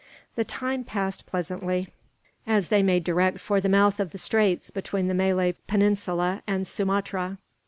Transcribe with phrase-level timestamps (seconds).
[0.35, 1.89] The time passed pleasantly,
[2.47, 6.65] as they made direct for the mouth of the straits between the Malay Peninsula and
[6.65, 7.37] Sumatra.